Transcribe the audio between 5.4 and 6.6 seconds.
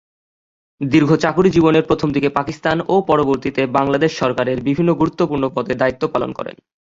পদে দায়িত্ব পালন করেন।